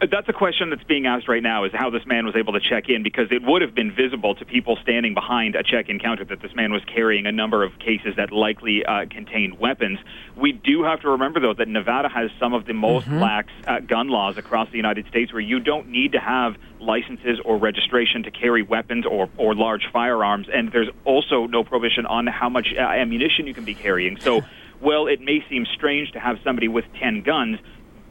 That's 0.00 0.28
a 0.28 0.32
question 0.32 0.70
that's 0.70 0.84
being 0.84 1.06
asked 1.06 1.26
right 1.26 1.42
now 1.42 1.64
is 1.64 1.72
how 1.74 1.90
this 1.90 2.06
man 2.06 2.24
was 2.24 2.36
able 2.36 2.52
to 2.52 2.60
check 2.60 2.88
in 2.88 3.02
because 3.02 3.32
it 3.32 3.42
would 3.42 3.62
have 3.62 3.74
been 3.74 3.92
visible 3.92 4.36
to 4.36 4.44
people 4.44 4.78
standing 4.80 5.12
behind 5.12 5.56
a 5.56 5.64
check-in 5.64 5.98
counter 5.98 6.24
that 6.26 6.40
this 6.40 6.54
man 6.54 6.72
was 6.72 6.84
carrying 6.84 7.26
a 7.26 7.32
number 7.32 7.64
of 7.64 7.76
cases 7.80 8.14
that 8.16 8.30
likely 8.30 8.84
uh, 8.84 9.06
contained 9.10 9.58
weapons. 9.58 9.98
We 10.36 10.52
do 10.52 10.84
have 10.84 11.00
to 11.00 11.08
remember, 11.08 11.40
though, 11.40 11.54
that 11.54 11.66
Nevada 11.66 12.08
has 12.08 12.30
some 12.38 12.54
of 12.54 12.64
the 12.66 12.74
most 12.74 13.08
lax 13.08 13.48
uh, 13.66 13.80
gun 13.80 14.08
laws 14.08 14.38
across 14.38 14.70
the 14.70 14.76
United 14.76 15.08
States 15.08 15.32
where 15.32 15.42
you 15.42 15.58
don't 15.58 15.88
need 15.88 16.12
to 16.12 16.20
have 16.20 16.54
licenses 16.78 17.40
or 17.44 17.58
registration 17.58 18.22
to 18.22 18.30
carry 18.30 18.62
weapons 18.62 19.04
or, 19.04 19.28
or 19.36 19.56
large 19.56 19.88
firearms, 19.92 20.46
and 20.52 20.70
there's 20.70 20.90
also 21.04 21.48
no 21.48 21.64
prohibition 21.64 22.06
on 22.06 22.28
how 22.28 22.48
much 22.48 22.72
uh, 22.76 22.80
ammunition 22.80 23.48
you 23.48 23.54
can 23.54 23.64
be 23.64 23.74
carrying. 23.74 24.20
So, 24.20 24.42
well, 24.80 25.06
it 25.06 25.20
may 25.20 25.44
seem 25.48 25.66
strange 25.74 26.12
to 26.12 26.20
have 26.20 26.36
somebody 26.44 26.68
with 26.68 26.84
10 27.00 27.22
guns, 27.22 27.58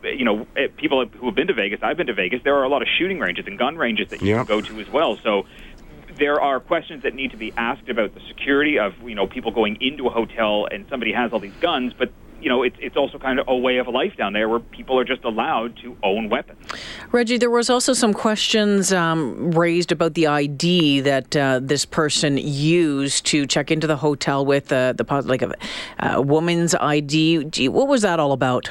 you 0.03 0.25
know, 0.25 0.47
eh, 0.55 0.67
people 0.77 1.05
who 1.19 1.25
have 1.25 1.35
been 1.35 1.47
to 1.47 1.53
Vegas, 1.53 1.79
I've 1.81 1.97
been 1.97 2.07
to 2.07 2.13
Vegas, 2.13 2.41
there 2.43 2.55
are 2.55 2.63
a 2.63 2.69
lot 2.69 2.81
of 2.81 2.87
shooting 2.97 3.19
ranges 3.19 3.45
and 3.47 3.57
gun 3.57 3.77
ranges 3.77 4.07
that 4.09 4.21
you 4.21 4.29
Yeah. 4.29 4.37
can 4.37 4.45
go 4.45 4.61
to 4.61 4.79
as 4.79 4.89
well. 4.89 5.17
So 5.23 5.45
there 6.19 6.39
are 6.39 6.59
questions 6.59 7.03
that 7.03 7.13
need 7.15 7.31
to 7.31 7.37
be 7.37 7.51
asked 7.57 7.89
about 7.89 8.13
the 8.13 8.21
security 8.27 8.79
of, 8.79 8.93
you 9.03 9.15
know, 9.15 9.27
people 9.27 9.51
going 9.51 9.77
into 9.81 10.07
a 10.07 10.09
hotel 10.09 10.67
and 10.71 10.85
somebody 10.89 11.11
has 11.13 11.31
all 11.33 11.39
these 11.39 11.55
guns, 11.59 11.93
but 11.97 12.13
you 12.47 12.53
know, 12.53 12.63
it's 12.63 12.77
it's 12.79 12.95
also 12.95 13.19
kind 13.19 13.39
of 13.39 13.45
a 13.49 13.57
way 13.57 13.75
of 13.77 13.89
life 13.89 14.15
down 14.15 14.31
there 14.31 14.47
where 14.47 14.61
people 14.61 14.97
are 14.97 15.03
just 15.03 15.25
allowed 15.25 15.75
to 15.83 15.97
own 16.01 16.29
weapons. 16.29 16.57
Reggie, 17.11 17.37
there 17.37 17.49
was 17.49 17.69
also 17.69 17.91
some 17.91 18.13
questions 18.13 18.93
um, 18.93 19.51
raised 19.51 19.91
about 19.91 20.13
the 20.13 20.27
ID 20.27 21.01
that 21.01 21.35
uh, 21.35 21.59
this 21.61 21.83
person 21.83 22.37
used 22.37 23.25
to 23.25 23.45
check 23.45 23.69
into 23.69 23.85
the 23.85 23.97
hotel 23.97 24.45
with 24.45 24.71
uh, 24.71 24.93
the 24.93 25.03
like 25.25 25.41
a, 25.41 25.53
a 25.99 26.21
woman's 26.21 26.73
ID. 26.73 27.67
What 27.67 27.89
was 27.89 28.01
that 28.03 28.17
all 28.17 28.31
about? 28.31 28.69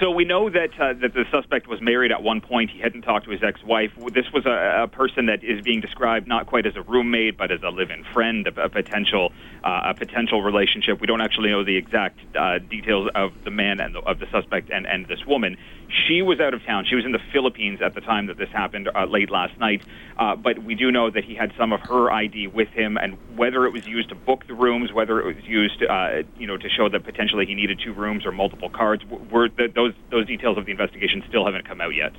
So 0.00 0.10
we 0.10 0.24
know 0.24 0.48
that 0.48 0.70
uh, 0.80 0.94
that 0.94 1.12
the 1.12 1.26
suspect 1.30 1.68
was 1.68 1.82
married 1.82 2.10
at 2.10 2.22
one 2.22 2.40
point. 2.40 2.70
He 2.70 2.80
hadn't 2.80 3.02
talked 3.02 3.26
to 3.26 3.30
his 3.32 3.42
ex-wife. 3.42 3.92
This 4.14 4.32
was 4.32 4.46
a, 4.46 4.84
a 4.84 4.88
person 4.88 5.26
that 5.26 5.44
is 5.44 5.60
being 5.60 5.82
described 5.82 6.26
not 6.26 6.46
quite 6.46 6.64
as 6.64 6.74
a 6.74 6.80
roommate, 6.80 7.36
but 7.36 7.52
as 7.52 7.62
a 7.62 7.68
live-in 7.68 8.04
friend, 8.14 8.46
a, 8.46 8.64
a 8.64 8.68
potential 8.70 9.30
uh, 9.62 9.82
a 9.84 9.94
potential 9.94 10.42
relationship. 10.42 11.02
We 11.02 11.06
don't 11.06 11.20
actually 11.20 11.50
know 11.50 11.64
the 11.64 11.76
exact 11.76 12.18
uh, 12.34 12.60
details 12.60 13.10
of 13.14 13.32
the 13.44 13.50
man 13.50 13.78
and 13.78 13.94
the, 13.94 14.00
of 14.00 14.20
the 14.20 14.26
suspect 14.32 14.70
and, 14.70 14.86
and 14.86 15.06
this 15.06 15.26
woman. 15.26 15.58
She 16.06 16.22
was 16.22 16.40
out 16.40 16.54
of 16.54 16.64
town. 16.64 16.86
She 16.88 16.94
was 16.94 17.04
in 17.04 17.12
the 17.12 17.20
Philippines 17.32 17.80
at 17.82 17.94
the 17.94 18.00
time 18.00 18.26
that 18.28 18.38
this 18.38 18.48
happened 18.48 18.88
uh, 18.94 19.04
late 19.04 19.28
last 19.28 19.58
night. 19.58 19.82
Uh, 20.16 20.36
but 20.36 20.62
we 20.62 20.74
do 20.74 20.92
know 20.92 21.10
that 21.10 21.24
he 21.24 21.34
had 21.34 21.52
some 21.58 21.72
of 21.72 21.80
her 21.80 22.10
ID 22.10 22.46
with 22.46 22.68
him, 22.68 22.98
and 22.98 23.16
whether 23.36 23.64
it 23.64 23.72
was 23.72 23.86
used 23.86 24.10
to 24.10 24.14
book 24.14 24.46
the 24.46 24.54
rooms, 24.54 24.92
whether 24.92 25.18
it 25.18 25.34
was 25.34 25.44
used, 25.44 25.82
uh, 25.82 26.22
you 26.36 26.46
know, 26.46 26.58
to 26.58 26.68
show 26.68 26.88
that 26.88 27.04
potentially 27.04 27.46
he 27.46 27.54
needed 27.54 27.80
two 27.82 27.94
rooms 27.94 28.26
or 28.26 28.32
multiple 28.32 28.68
cards, 28.68 29.02
were 29.30 29.48
th- 29.48 29.72
those 29.74 29.89
those 30.10 30.26
details 30.26 30.58
of 30.58 30.66
the 30.66 30.72
investigation 30.72 31.22
still 31.28 31.44
haven't 31.44 31.66
come 31.66 31.80
out 31.80 31.94
yet. 31.94 32.12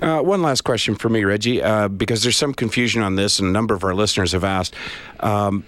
Uh, 0.00 0.20
one 0.20 0.42
last 0.42 0.62
question 0.62 0.94
for 0.94 1.08
me, 1.08 1.24
Reggie, 1.24 1.62
uh, 1.62 1.88
because 1.88 2.22
there's 2.22 2.36
some 2.36 2.54
confusion 2.54 3.02
on 3.02 3.16
this, 3.16 3.38
and 3.38 3.48
a 3.48 3.52
number 3.52 3.74
of 3.74 3.84
our 3.84 3.94
listeners 3.94 4.32
have 4.32 4.44
asked. 4.44 4.74
Um, 5.20 5.64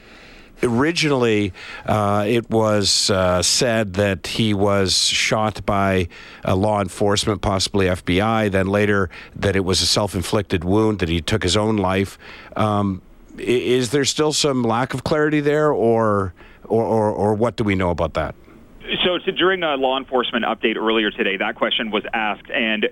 originally, 0.63 1.53
uh, 1.87 2.25
it 2.27 2.49
was 2.51 3.11
uh, 3.11 3.43
said 3.43 3.95
that 3.95 4.27
he 4.27 4.55
was 4.55 4.95
shot 4.95 5.65
by 5.65 6.09
uh, 6.45 6.55
law 6.55 6.81
enforcement, 6.81 7.43
possibly 7.43 7.87
FBI. 7.87 8.51
Then 8.51 8.67
later, 8.67 9.11
that 9.37 9.57
it 9.57 9.65
was 9.65 9.83
a 9.83 9.87
self-inflicted 9.87 10.65
wound, 10.65 10.99
that 10.99 11.09
he 11.09 11.21
took 11.21 11.43
his 11.43 11.57
own 11.57 11.77
life. 11.77 12.19
Um, 12.57 13.03
is 13.39 13.91
there 13.91 14.05
still 14.05 14.33
some 14.33 14.63
lack 14.63 14.95
of 14.95 15.05
clarity 15.05 15.41
there, 15.41 15.73
or, 15.73 16.35
or, 16.65 16.85
or, 16.85 17.11
or 17.11 17.35
what 17.35 17.57
do 17.57 17.65
we 17.65 17.75
know 17.75 17.91
about 17.91 18.15
that? 18.15 18.35
So, 19.05 19.19
to, 19.19 19.33
during 19.33 19.63
a 19.63 19.77
law 19.77 19.99
enforcement 19.99 20.45
update 20.45 20.77
earlier 20.77 21.11
today, 21.11 21.39
that 21.39 21.57
question 21.57 21.91
was 21.91 22.05
asked, 22.13 22.51
and 22.51 22.89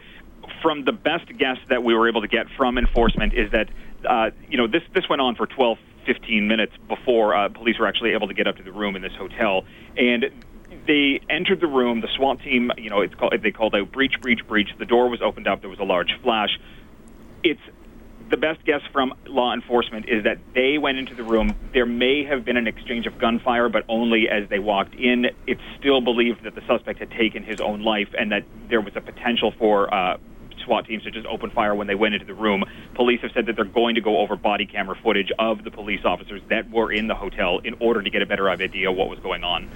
from 0.62 0.84
the 0.84 0.92
best 0.92 1.26
guess 1.37 1.58
that 1.68 1.84
we 1.84 1.94
were 1.94 2.08
able 2.08 2.22
to 2.22 2.28
get 2.28 2.46
from 2.56 2.78
enforcement 2.78 3.34
is 3.34 3.50
that 3.52 3.68
uh, 4.08 4.30
you 4.49 4.56
know 4.56 4.66
this 4.66 4.82
this 4.94 5.08
went 5.08 5.20
on 5.20 5.34
for 5.34 5.46
12, 5.46 5.78
15 6.06 6.49
minutes 6.49 6.72
before 6.88 7.34
uh, 7.34 7.49
police 7.50 7.78
were 7.78 7.87
actually 7.87 8.12
able 8.12 8.28
to 8.28 8.34
get 8.34 8.46
up 8.46 8.56
to 8.56 8.62
the 8.62 8.72
room 8.72 8.96
in 8.96 9.02
this 9.02 9.12
hotel, 9.18 9.64
and 9.96 10.26
they 10.87 11.20
entered 11.28 11.61
the 11.61 11.66
room. 11.66 12.00
The 12.00 12.08
SWAT 12.16 12.40
team, 12.40 12.72
you 12.78 12.88
know, 12.88 13.02
it's 13.02 13.14
called 13.14 13.34
they 13.42 13.50
called 13.50 13.75
out 13.75 13.92
breach, 13.92 14.14
breach, 14.20 14.40
breach. 14.46 14.68
The 14.78 14.87
door 14.87 15.11
was 15.11 15.20
opened 15.20 15.46
up. 15.46 15.61
There 15.61 15.70
was 15.70 15.78
a 15.78 15.84
large 15.84 16.12
flash. 16.22 16.58
It's 17.44 17.61
the 18.33 18.39
best 18.39 18.65
guess 18.65 18.81
from 18.93 19.12
law 19.27 19.53
enforcement 19.53 20.09
is 20.09 20.25
that 20.25 20.39
they 20.55 20.79
went 20.79 20.97
into 20.97 21.15
the 21.15 21.23
room. 21.23 21.55
There 21.75 21.85
may 21.85 22.25
have 22.25 22.47
been 22.47 22.57
an 22.57 22.67
exchange 22.67 23.07
of 23.07 23.19
gunfire, 23.19 23.69
but 23.69 23.85
only 23.91 24.27
as 24.27 24.49
they 24.49 24.59
walked 24.59 24.95
in. 24.95 25.27
It's 25.47 25.61
still 25.79 26.01
believed 26.01 26.43
that 26.45 26.55
the 26.55 26.62
suspect 26.67 26.99
had 26.99 27.11
taken 27.11 27.45
his 27.45 27.61
own 27.61 27.83
life 27.83 28.09
and 28.19 28.33
that 28.33 28.45
there 28.71 28.81
was 28.81 28.97
a 28.97 29.03
potential 29.03 29.53
for 29.59 29.93
uh, 29.93 30.17
SWAT 30.65 30.87
teams 30.87 31.03
to 31.03 31.11
just 31.11 31.27
open 31.27 31.51
fire 31.51 31.75
when 31.75 31.89
they 31.89 31.95
went 31.95 32.15
into 32.15 32.25
the 32.25 32.33
room. 32.33 32.65
Police 32.95 33.21
have 33.21 33.33
said 33.35 33.45
that 33.47 33.57
they're 33.57 33.67
going 33.67 33.97
to 33.97 34.01
go 34.01 34.19
over 34.19 34.35
body 34.35 34.65
camera 34.65 34.97
footage 35.03 35.31
of 35.39 35.62
the 35.62 35.71
police 35.71 36.01
officers 36.07 36.41
that 36.49 36.71
were 36.71 36.91
in 36.91 37.09
the 37.09 37.15
hotel 37.15 37.59
in 37.59 37.75
order 37.81 38.01
to 38.01 38.09
get 38.09 38.23
a 38.23 38.27
better 38.27 38.49
idea 38.49 38.91
of 38.91 38.97
what 38.97 39.11
was 39.11 39.19
going 39.19 39.45
on. 39.45 39.69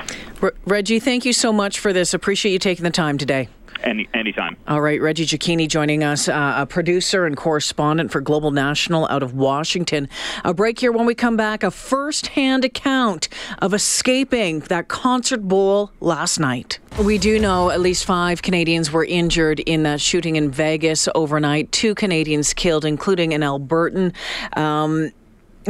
Reggie, 0.65 0.99
thank 0.99 1.27
you 1.27 1.35
so 1.35 1.53
much 1.53 1.79
for 1.79 1.93
this. 1.93 2.15
Appreciate 2.15 2.53
you 2.53 2.59
taking 2.59 2.85
the 2.85 2.91
time 2.91 3.19
today. 3.19 3.51
Any 3.83 4.09
anytime. 4.15 4.57
All 4.67 4.81
right, 4.81 5.01
Reggie 5.01 5.27
Cecchini 5.27 5.69
joining 5.69 6.03
us, 6.03 6.29
uh, 6.29 6.55
a 6.57 6.67
producer 6.67 7.27
and 7.27 7.37
correspondent 7.37 8.11
for 8.11 8.21
Global 8.21 8.51
National 8.51 9.07
out 9.09 9.23
of 9.23 9.35
Washington. 9.35 10.09
A 10.45 10.55
break 10.55 10.81
here 10.81 10.93
when 10.93 11.07
we 11.07 11.15
come 11.15 11.37
back. 11.37 11.63
A 11.63 11.71
first-hand 11.71 12.65
account 12.65 13.29
of 13.59 13.75
escaping 13.75 14.61
that 14.61 14.89
concert 14.89 15.43
bowl 15.43 15.93
last 16.01 16.41
night. 16.41 16.79
We 17.01 17.19
do 17.19 17.39
know 17.39 17.71
at 17.71 17.81
least 17.81 18.07
five 18.07 18.43
Canadians 18.43 18.91
were 18.91 19.05
injured 19.05 19.61
in 19.61 19.83
that 19.83 20.01
shooting 20.01 20.37
in 20.37 20.51
Vegas 20.51 21.09
overnight. 21.15 21.71
Two 21.71 21.95
Canadians 21.95 22.55
killed, 22.55 22.85
including 22.85 23.35
an 23.35 23.43
Albertan. 23.43 24.15
Um, 24.57 25.13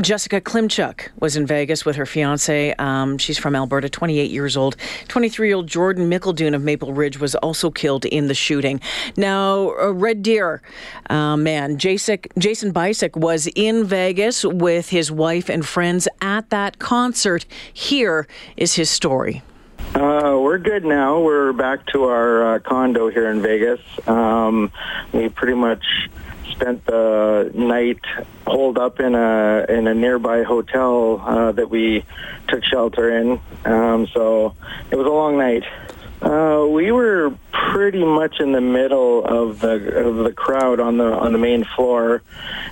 Jessica 0.00 0.42
Klymchuk 0.42 1.08
was 1.20 1.36
in 1.36 1.46
Vegas 1.46 1.86
with 1.86 1.96
her 1.96 2.04
fiance. 2.04 2.74
Um, 2.78 3.16
she's 3.16 3.38
from 3.38 3.56
Alberta, 3.56 3.88
28 3.88 4.30
years 4.30 4.56
old. 4.56 4.76
23 5.08 5.48
year 5.48 5.56
old 5.56 5.66
Jordan 5.66 6.10
McIldoon 6.10 6.54
of 6.54 6.62
Maple 6.62 6.92
Ridge 6.92 7.18
was 7.18 7.34
also 7.36 7.70
killed 7.70 8.04
in 8.04 8.28
the 8.28 8.34
shooting. 8.34 8.80
Now, 9.16 9.70
uh, 9.70 9.92
Red 9.92 10.22
Deer 10.22 10.60
uh, 11.08 11.36
man, 11.36 11.78
Jason, 11.78 12.18
Jason 12.38 12.72
was 13.14 13.48
in 13.54 13.84
Vegas 13.84 14.44
with 14.44 14.90
his 14.90 15.10
wife 15.10 15.48
and 15.48 15.66
friends 15.66 16.08
at 16.20 16.50
that 16.50 16.78
concert. 16.78 17.46
Here 17.72 18.28
is 18.56 18.74
his 18.74 18.90
story. 18.90 19.42
Uh, 19.94 20.38
we're 20.42 20.58
good 20.58 20.84
now. 20.84 21.20
We're 21.20 21.54
back 21.54 21.86
to 21.86 22.04
our 22.04 22.56
uh, 22.56 22.58
condo 22.58 23.08
here 23.08 23.30
in 23.30 23.40
Vegas. 23.40 23.80
Um, 24.06 24.70
we 25.12 25.30
pretty 25.30 25.54
much 25.54 25.84
spent 26.56 26.84
the 26.86 27.50
night 27.54 28.00
holed 28.46 28.78
up 28.78 28.98
in 29.00 29.14
a 29.14 29.66
in 29.68 29.86
a 29.86 29.94
nearby 29.94 30.42
hotel 30.42 31.22
uh, 31.25 31.52
that 31.52 31.68
we 31.70 32.04
took 32.48 32.64
shelter 32.64 33.10
in. 33.18 33.40
Um, 33.64 34.06
so 34.08 34.54
it 34.90 34.96
was 34.96 35.06
a 35.06 35.10
long 35.10 35.38
night. 35.38 35.64
Uh, 36.22 36.66
we 36.68 36.90
were 36.92 37.34
pretty 37.52 38.04
much 38.04 38.40
in 38.40 38.52
the 38.52 38.60
middle 38.60 39.25
of 39.25 39.60
the 39.60 40.06
of 40.06 40.16
the 40.16 40.32
crowd 40.32 40.80
on 40.80 40.96
the 40.96 41.12
on 41.12 41.32
the 41.32 41.38
main 41.38 41.64
floor, 41.64 42.22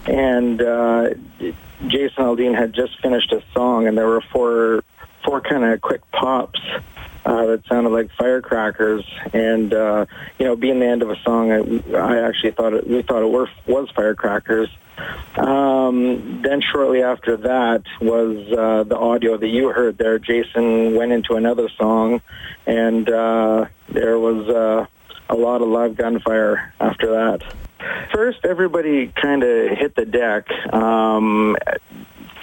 and 0.06 0.62
uh, 0.62 1.10
Jason 1.86 2.24
Aldean 2.24 2.56
had 2.56 2.72
just 2.72 2.98
finished 3.00 3.32
a 3.32 3.42
song, 3.52 3.86
and 3.86 3.98
there 3.98 4.06
were 4.06 4.22
four 4.22 4.82
four 5.24 5.40
kind 5.40 5.64
of 5.64 5.80
quick 5.82 6.00
pops 6.10 6.60
uh, 7.24 7.46
that 7.46 7.66
sounded 7.66 7.90
like 7.90 8.10
firecrackers. 8.12 9.04
And 9.32 9.72
uh, 9.72 10.06
you 10.38 10.46
know, 10.46 10.56
being 10.56 10.80
the 10.80 10.86
end 10.86 11.02
of 11.02 11.10
a 11.10 11.16
song, 11.22 11.50
I, 11.50 11.96
I 11.96 12.28
actually 12.28 12.52
thought 12.52 12.74
it, 12.74 12.86
we 12.86 13.02
thought 13.02 13.22
it 13.22 13.30
were, 13.30 13.48
was 13.66 13.90
firecrackers. 13.90 14.68
Um, 15.36 16.42
then 16.42 16.60
shortly 16.60 17.02
after 17.02 17.36
that 17.38 17.82
was 18.00 18.52
uh, 18.52 18.84
the 18.84 18.96
audio 18.96 19.36
that 19.36 19.48
you 19.48 19.70
heard 19.70 19.98
there. 19.98 20.18
Jason 20.18 20.94
went 20.94 21.12
into 21.12 21.34
another 21.34 21.68
song, 21.70 22.20
and 22.66 23.08
uh, 23.08 23.66
there 23.88 24.18
was 24.18 24.48
uh, 24.48 24.86
a 25.28 25.34
lot 25.34 25.62
of 25.62 25.68
live 25.68 25.96
gunfire 25.96 26.72
after 26.80 27.10
that. 27.10 27.42
First, 28.12 28.44
everybody 28.44 29.08
kind 29.08 29.42
of 29.42 29.76
hit 29.76 29.96
the 29.96 30.06
deck. 30.06 30.50
Um, 30.72 31.56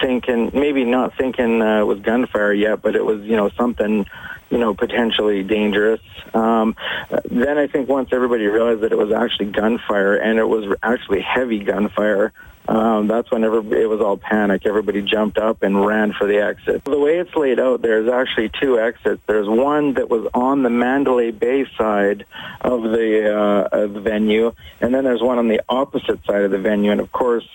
thinking 0.02 0.50
maybe 0.52 0.84
not 0.84 1.16
thinking 1.16 1.62
uh, 1.62 1.80
it 1.80 1.84
was 1.84 2.00
gunfire 2.00 2.52
yet, 2.52 2.82
but 2.82 2.94
it 2.94 3.04
was 3.04 3.22
you 3.22 3.36
know 3.36 3.48
something 3.50 4.04
you 4.52 4.58
know 4.58 4.74
potentially 4.74 5.42
dangerous. 5.42 6.00
Um, 6.34 6.76
then 7.24 7.56
I 7.56 7.66
think 7.66 7.88
once 7.88 8.10
everybody 8.12 8.46
realized 8.46 8.82
that 8.82 8.92
it 8.92 8.98
was 8.98 9.10
actually 9.10 9.46
gunfire 9.46 10.14
and 10.14 10.38
it 10.38 10.46
was 10.46 10.76
actually 10.82 11.22
heavy 11.22 11.60
gunfire. 11.60 12.32
Um, 12.68 13.08
that's 13.08 13.28
whenever 13.30 13.58
it 13.74 13.88
was 13.88 14.00
all 14.00 14.16
panic. 14.16 14.66
Everybody 14.66 15.02
jumped 15.02 15.36
up 15.36 15.62
and 15.62 15.84
ran 15.84 16.12
for 16.12 16.28
the 16.28 16.38
exit. 16.38 16.84
The 16.84 16.98
way 16.98 17.18
it's 17.18 17.34
laid 17.34 17.58
out, 17.58 17.82
there's 17.82 18.08
actually 18.08 18.50
two 18.60 18.78
exits. 18.78 19.20
There's 19.26 19.48
one 19.48 19.94
that 19.94 20.08
was 20.08 20.28
on 20.32 20.62
the 20.62 20.70
Mandalay 20.70 21.32
Bay 21.32 21.66
side 21.76 22.24
of 22.60 22.82
the, 22.82 23.36
uh, 23.36 23.68
of 23.76 23.94
the 23.94 24.00
venue, 24.00 24.52
and 24.80 24.94
then 24.94 25.02
there's 25.02 25.22
one 25.22 25.38
on 25.38 25.48
the 25.48 25.60
opposite 25.68 26.24
side 26.24 26.42
of 26.42 26.52
the 26.52 26.58
venue. 26.58 26.92
And 26.92 27.00
of 27.00 27.10
course, 27.10 27.48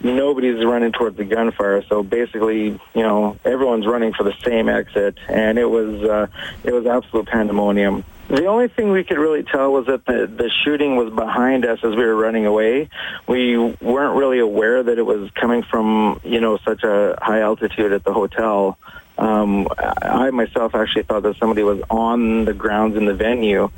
nobody's 0.00 0.64
running 0.64 0.92
towards 0.92 1.16
the 1.16 1.24
gunfire. 1.24 1.82
So 1.88 2.02
basically, 2.02 2.66
you 2.66 3.02
know, 3.02 3.36
everyone's 3.44 3.86
running 3.86 4.12
for 4.12 4.24
the 4.24 4.34
same 4.44 4.68
exit, 4.68 5.18
and 5.28 5.58
it 5.58 5.68
was 5.68 6.02
uh, 6.02 6.26
it 6.64 6.72
was 6.72 6.86
absolute 6.86 7.26
pandemonium. 7.26 8.04
The 8.28 8.44
only 8.44 8.68
thing 8.68 8.90
we 8.90 9.04
could 9.04 9.16
really 9.16 9.42
tell 9.42 9.72
was 9.72 9.86
that 9.86 10.04
the, 10.04 10.26
the 10.26 10.50
shooting 10.50 10.96
was 10.96 11.10
behind 11.10 11.64
us 11.64 11.78
as 11.82 11.96
we 11.96 12.04
were 12.04 12.14
running 12.14 12.44
away. 12.44 12.90
We 13.26 13.56
weren't 13.56 14.18
really 14.18 14.38
aware 14.38 14.82
that 14.82 14.98
it 14.98 15.06
was 15.06 15.30
coming 15.30 15.62
from, 15.62 16.20
you 16.24 16.38
know, 16.38 16.58
such 16.58 16.82
a 16.82 17.18
high 17.22 17.40
altitude 17.40 17.92
at 17.92 18.04
the 18.04 18.12
hotel. 18.12 18.76
Um, 19.16 19.66
I 19.78 20.30
myself 20.30 20.74
actually 20.74 21.04
thought 21.04 21.22
that 21.22 21.38
somebody 21.38 21.62
was 21.62 21.80
on 21.88 22.44
the 22.44 22.52
grounds 22.52 22.98
in 22.98 23.06
the 23.06 23.14
venue. 23.14 23.70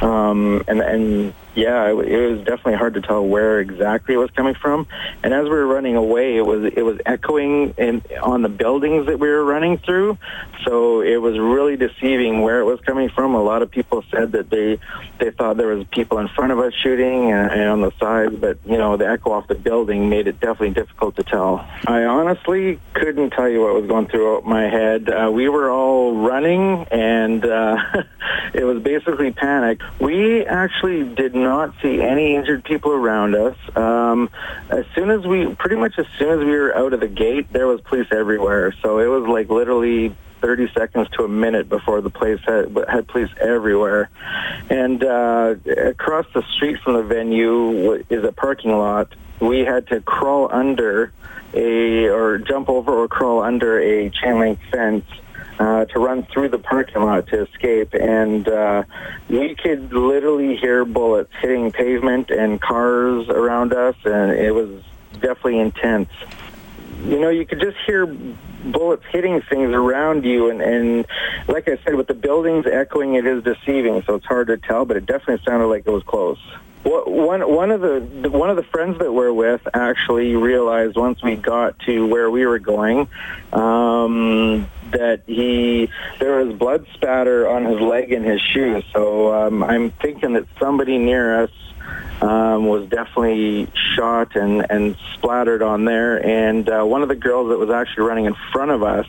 Um, 0.00 0.64
and, 0.66 0.80
and 0.80 1.34
yeah, 1.60 1.90
it, 1.90 2.30
was 2.30 2.38
definitely 2.38 2.76
hard 2.76 2.94
to 2.94 3.02
tell 3.02 3.24
where 3.24 3.60
exactly 3.60 4.14
it 4.14 4.18
was 4.18 4.30
coming 4.30 4.54
from. 4.54 4.86
And 5.22 5.34
as 5.34 5.44
we 5.44 5.50
were 5.50 5.66
running 5.66 5.94
away, 5.94 6.38
it 6.38 6.46
was 6.46 6.72
it 6.74 6.82
was 6.82 6.98
echoing 7.04 7.74
in, 7.76 8.02
on 8.22 8.40
the 8.40 8.48
buildings 8.48 9.06
that 9.06 9.18
we 9.18 9.28
were 9.28 9.44
running 9.44 9.76
through. 9.76 10.16
So 10.64 11.02
it 11.02 11.18
was 11.18 11.38
really 11.38 11.76
deceiving 11.76 12.40
where 12.40 12.60
it 12.60 12.64
was 12.64 12.80
coming 12.80 13.10
from. 13.10 13.34
A 13.34 13.42
lot 13.42 13.60
of 13.60 13.70
people 13.70 14.02
said 14.10 14.32
that 14.32 14.48
they 14.48 14.78
they 15.18 15.30
thought 15.30 15.58
there 15.58 15.74
was 15.74 15.86
people 15.88 16.18
in 16.18 16.28
front 16.28 16.50
of 16.52 16.58
us 16.58 16.72
shooting 16.72 17.30
and, 17.30 17.50
and 17.50 17.68
on 17.68 17.80
the 17.82 17.92
sides, 18.00 18.36
but 18.36 18.58
you 18.64 18.78
know 18.78 18.96
the 18.96 19.08
echo 19.08 19.32
off 19.32 19.46
the 19.46 19.54
building 19.54 20.08
made 20.08 20.28
it 20.28 20.40
definitely 20.40 20.70
difficult 20.70 21.16
to 21.16 21.24
tell. 21.24 21.68
I 21.86 22.04
honestly 22.04 22.80
couldn't 22.94 23.30
tell 23.30 23.50
you 23.50 23.60
what 23.60 23.74
was 23.74 23.86
going 23.86 24.08
through 24.08 24.42
my 24.42 24.62
head. 24.62 25.10
Uh, 25.10 25.30
we 25.30 25.50
were 25.50 25.70
all 25.70 26.14
running, 26.16 26.86
and 26.90 27.44
uh, 27.44 27.76
it 28.54 28.64
was 28.64 28.82
basically 28.82 29.32
panic. 29.32 29.82
We 30.00 30.46
actually 30.46 31.04
did 31.14 31.34
not 31.34 31.49
see 31.82 32.00
any 32.00 32.34
injured 32.34 32.64
people 32.64 32.92
around 32.92 33.34
us. 33.34 33.56
Um, 33.76 34.30
as 34.68 34.84
soon 34.94 35.10
as 35.10 35.26
we, 35.26 35.54
pretty 35.54 35.76
much 35.76 35.98
as 35.98 36.06
soon 36.18 36.30
as 36.30 36.44
we 36.44 36.50
were 36.50 36.76
out 36.76 36.92
of 36.92 37.00
the 37.00 37.08
gate, 37.08 37.52
there 37.52 37.66
was 37.66 37.80
police 37.80 38.08
everywhere. 38.10 38.74
So 38.82 38.98
it 38.98 39.06
was 39.06 39.28
like 39.28 39.48
literally 39.48 40.14
30 40.40 40.72
seconds 40.72 41.08
to 41.10 41.24
a 41.24 41.28
minute 41.28 41.68
before 41.68 42.00
the 42.00 42.10
place 42.10 42.40
had, 42.46 42.76
had 42.88 43.08
police 43.08 43.30
everywhere. 43.40 44.10
And 44.68 45.02
uh, 45.04 45.54
across 45.66 46.26
the 46.32 46.42
street 46.54 46.80
from 46.80 46.94
the 46.94 47.02
venue 47.02 48.04
is 48.08 48.24
a 48.24 48.32
parking 48.32 48.76
lot. 48.76 49.12
We 49.40 49.60
had 49.60 49.86
to 49.88 50.00
crawl 50.00 50.48
under 50.52 51.12
a, 51.54 52.08
or 52.08 52.38
jump 52.38 52.68
over 52.68 52.92
or 52.92 53.08
crawl 53.08 53.42
under 53.42 53.78
a 53.80 54.10
chain 54.10 54.38
link 54.38 54.58
fence 54.70 55.04
uh, 55.60 55.84
to 55.84 55.98
run 55.98 56.22
through 56.22 56.48
the 56.48 56.58
parking 56.58 57.02
lot 57.02 57.26
to 57.26 57.42
escape, 57.42 57.92
and 57.92 58.48
uh, 58.48 58.82
we 59.28 59.54
could 59.54 59.92
literally 59.92 60.56
hear 60.56 60.86
bullets 60.86 61.30
hitting 61.38 61.70
pavement 61.70 62.30
and 62.30 62.58
cars 62.62 63.28
around 63.28 63.74
us, 63.74 63.94
and 64.06 64.32
it 64.32 64.54
was 64.54 64.82
definitely 65.12 65.58
intense. 65.58 66.08
You 67.04 67.18
know, 67.18 67.30
you 67.30 67.46
could 67.46 67.60
just 67.60 67.76
hear 67.86 68.06
bullets 68.06 69.04
hitting 69.10 69.40
things 69.42 69.72
around 69.72 70.24
you, 70.24 70.50
and, 70.50 70.60
and 70.60 71.06
like 71.48 71.68
I 71.68 71.78
said, 71.84 71.94
with 71.94 72.08
the 72.08 72.14
buildings 72.14 72.66
echoing, 72.66 73.14
it 73.14 73.26
is 73.26 73.42
deceiving, 73.42 74.02
so 74.02 74.16
it's 74.16 74.26
hard 74.26 74.48
to 74.48 74.58
tell, 74.58 74.84
but 74.84 74.96
it 74.96 75.06
definitely 75.06 75.42
sounded 75.44 75.66
like 75.66 75.86
it 75.86 75.90
was 75.90 76.02
close. 76.02 76.38
One 76.82 77.42
one 77.46 77.70
of 77.70 77.82
the 77.82 78.30
one 78.30 78.48
of 78.48 78.56
the 78.56 78.62
friends 78.62 78.98
that 79.00 79.12
we're 79.12 79.32
with 79.32 79.60
actually 79.74 80.34
realized 80.34 80.96
once 80.96 81.22
we 81.22 81.36
got 81.36 81.78
to 81.80 82.06
where 82.06 82.30
we 82.30 82.46
were 82.46 82.58
going 82.58 83.06
um, 83.52 84.66
that 84.90 85.22
he 85.26 85.90
there 86.18 86.42
was 86.42 86.56
blood 86.56 86.86
spatter 86.94 87.46
on 87.46 87.66
his 87.66 87.78
leg 87.80 88.12
and 88.12 88.24
his 88.24 88.40
shoes. 88.40 88.82
So 88.94 89.30
um, 89.30 89.62
I'm 89.62 89.90
thinking 89.90 90.32
that 90.32 90.46
somebody 90.58 90.96
near 90.96 91.42
us 91.42 91.50
um, 92.20 92.66
was 92.66 92.88
definitely 92.88 93.68
shot 93.96 94.36
and, 94.36 94.66
and 94.70 94.96
splattered 95.14 95.62
on 95.62 95.84
there. 95.84 96.24
And 96.24 96.68
uh, 96.68 96.84
one 96.84 97.02
of 97.02 97.08
the 97.08 97.16
girls 97.16 97.48
that 97.48 97.58
was 97.58 97.70
actually 97.70 98.04
running 98.04 98.26
in 98.26 98.36
front 98.52 98.70
of 98.70 98.82
us 98.82 99.06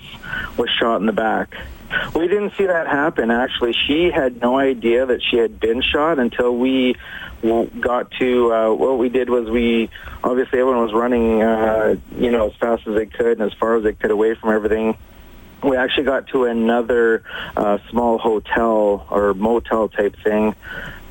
was 0.58 0.70
shot 0.70 1.02
in 1.02 1.06
the 1.06 1.14
back. 1.14 1.56
We 2.16 2.28
didn't 2.28 2.54
see 2.58 2.66
that 2.68 2.88
happen. 2.88 3.32
Actually, 3.32 3.74
she 3.74 4.12
had 4.12 4.40
no 4.42 4.58
idea 4.58 5.06
that 5.08 5.22
she 5.22 5.38
had 5.38 5.60
been 5.60 5.82
shot 5.82 6.20
until 6.20 6.56
we 6.56 6.96
got 7.42 8.12
to. 8.20 8.54
Uh, 8.54 8.74
what 8.74 8.98
we 8.98 9.10
did 9.10 9.30
was 9.30 9.50
we 9.50 9.90
obviously 10.24 10.60
everyone 10.60 10.84
was 10.84 10.94
running, 10.94 11.42
uh, 11.42 11.98
you 12.18 12.32
know, 12.32 12.48
as 12.48 12.56
fast 12.56 12.88
as 12.88 12.96
they 12.96 13.08
could 13.08 13.40
and 13.40 13.42
as 13.42 13.54
far 13.58 13.76
as 13.76 13.84
they 13.84 13.94
could 13.94 14.12
away 14.12 14.36
from 14.36 14.52
everything 14.52 14.98
we 15.64 15.78
actually 15.78 16.04
got 16.04 16.28
to 16.28 16.46
another 16.46 17.24
uh, 17.56 17.78
small 17.90 18.18
hotel 18.18 19.06
or 19.10 19.34
motel 19.34 19.90
type 19.90 20.16
thing 20.24 20.56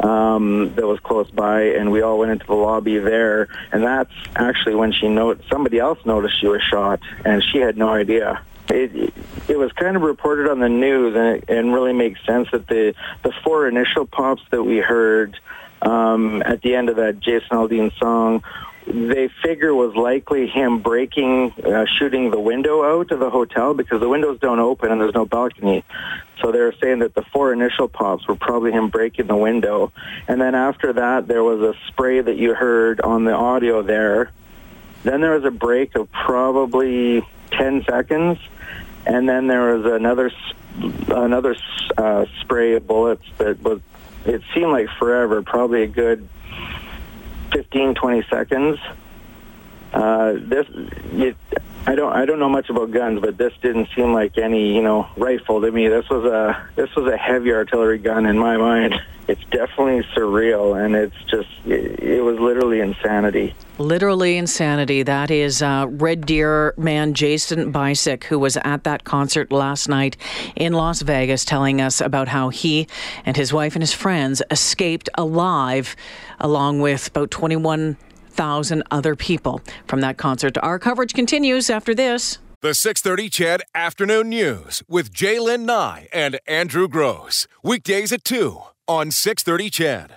um, 0.00 0.74
that 0.74 0.86
was 0.86 0.98
close 1.00 1.30
by, 1.30 1.62
and 1.62 1.90
we 1.92 2.02
all 2.02 2.18
went 2.18 2.32
into 2.32 2.46
the 2.46 2.54
lobby 2.54 2.98
there. 2.98 3.48
And 3.72 3.82
that's 3.82 4.12
actually 4.34 4.74
when 4.74 4.92
she 4.92 5.08
noticed 5.08 5.48
somebody 5.48 5.78
else 5.78 5.98
noticed 6.04 6.40
she 6.40 6.48
was 6.48 6.62
shot, 6.62 7.00
and 7.24 7.42
she 7.42 7.58
had 7.58 7.76
no 7.76 7.88
idea. 7.88 8.42
It, 8.68 9.12
it 9.48 9.58
was 9.58 9.72
kind 9.72 9.96
of 9.96 10.02
reported 10.02 10.48
on 10.50 10.60
the 10.60 10.68
news, 10.68 11.14
and 11.16 11.36
it 11.36 11.44
and 11.48 11.74
really 11.74 11.92
makes 11.92 12.24
sense 12.24 12.48
that 12.52 12.68
the 12.68 12.94
the 13.22 13.32
four 13.42 13.68
initial 13.68 14.06
pops 14.06 14.42
that 14.50 14.62
we 14.62 14.78
heard 14.78 15.38
um, 15.82 16.42
at 16.42 16.62
the 16.62 16.76
end 16.76 16.88
of 16.88 16.96
that 16.96 17.18
Jason 17.18 17.48
Aldean 17.50 17.96
song 17.98 18.44
they 18.90 19.28
figure 19.42 19.74
was 19.74 19.94
likely 19.94 20.46
him 20.46 20.80
breaking, 20.80 21.52
uh, 21.64 21.86
shooting 21.86 22.30
the 22.30 22.40
window 22.40 22.82
out 22.82 23.10
of 23.10 23.20
the 23.20 23.30
hotel 23.30 23.74
because 23.74 24.00
the 24.00 24.08
windows 24.08 24.38
don't 24.40 24.58
open 24.58 24.90
and 24.90 25.00
there's 25.00 25.14
no 25.14 25.24
balcony. 25.24 25.84
So 26.40 26.52
they 26.52 26.60
were 26.60 26.74
saying 26.80 27.00
that 27.00 27.14
the 27.14 27.22
four 27.22 27.52
initial 27.52 27.88
pops 27.88 28.26
were 28.26 28.36
probably 28.36 28.72
him 28.72 28.88
breaking 28.88 29.26
the 29.26 29.36
window. 29.36 29.92
And 30.26 30.40
then 30.40 30.54
after 30.54 30.92
that, 30.94 31.28
there 31.28 31.44
was 31.44 31.60
a 31.60 31.74
spray 31.88 32.20
that 32.20 32.36
you 32.36 32.54
heard 32.54 33.00
on 33.00 33.24
the 33.24 33.32
audio 33.32 33.82
there. 33.82 34.32
Then 35.02 35.20
there 35.20 35.32
was 35.32 35.44
a 35.44 35.50
break 35.50 35.94
of 35.94 36.10
probably 36.10 37.22
10 37.52 37.84
seconds. 37.84 38.38
And 39.06 39.28
then 39.28 39.46
there 39.46 39.76
was 39.76 39.86
another 39.86 40.30
another 41.08 41.56
uh, 41.98 42.26
spray 42.40 42.74
of 42.74 42.86
bullets 42.86 43.24
that 43.38 43.60
was, 43.60 43.80
it 44.24 44.42
seemed 44.54 44.70
like 44.70 44.88
forever, 44.98 45.42
probably 45.42 45.82
a 45.82 45.86
good 45.86 46.28
15, 47.52 47.94
20 47.94 48.22
seconds. 48.24 48.78
Uh, 49.92 50.34
this, 50.36 50.66
it, 51.12 51.36
I 51.86 51.94
don't, 51.94 52.12
I 52.12 52.24
don't 52.24 52.38
know 52.38 52.48
much 52.48 52.68
about 52.68 52.90
guns, 52.90 53.20
but 53.20 53.38
this 53.38 53.52
didn't 53.62 53.88
seem 53.96 54.12
like 54.12 54.36
any, 54.38 54.74
you 54.74 54.82
know, 54.82 55.08
rifle 55.16 55.60
to 55.60 55.72
me. 55.72 55.88
This 55.88 56.08
was 56.08 56.24
a, 56.24 56.68
this 56.76 56.94
was 56.94 57.06
a 57.12 57.16
heavy 57.16 57.52
artillery 57.52 57.98
gun 57.98 58.26
in 58.26 58.38
my 58.38 58.56
mind. 58.56 58.94
It's 59.28 59.42
definitely 59.44 60.02
surreal, 60.14 60.78
and 60.78 60.94
it's 60.96 61.16
just, 61.30 61.48
it, 61.64 62.00
it 62.00 62.20
was 62.20 62.38
literally 62.38 62.80
insanity. 62.80 63.54
Literally 63.78 64.36
insanity. 64.36 65.04
That 65.04 65.30
is 65.30 65.62
uh, 65.62 65.86
Red 65.88 66.26
Deer 66.26 66.74
man 66.76 67.14
Jason 67.14 67.72
Bisick, 67.72 68.24
who 68.24 68.38
was 68.38 68.56
at 68.58 68.84
that 68.84 69.04
concert 69.04 69.52
last 69.52 69.88
night 69.88 70.16
in 70.56 70.72
Las 70.72 71.00
Vegas, 71.02 71.44
telling 71.44 71.80
us 71.80 72.00
about 72.00 72.28
how 72.28 72.48
he 72.48 72.88
and 73.24 73.36
his 73.36 73.52
wife 73.52 73.74
and 73.74 73.82
his 73.82 73.94
friends 73.94 74.42
escaped 74.50 75.08
alive, 75.14 75.94
along 76.40 76.80
with 76.80 77.08
about 77.08 77.30
21,000 78.30 78.82
other 78.90 79.16
people 79.16 79.60
from 79.86 80.00
that 80.00 80.16
concert. 80.16 80.56
Our 80.62 80.78
coverage 80.78 81.14
continues 81.14 81.70
after 81.70 81.94
this. 81.94 82.38
The 82.62 82.74
630 82.74 83.30
CHED 83.30 83.62
Afternoon 83.74 84.28
News 84.28 84.82
with 84.88 85.12
Jaylen 85.12 85.64
Nye 85.64 86.08
and 86.12 86.38
Andrew 86.46 86.88
Gross. 86.88 87.46
Weekdays 87.64 88.12
at 88.12 88.24
2 88.24 88.60
on 88.86 89.10
630 89.10 89.70
CHED. 89.70 90.08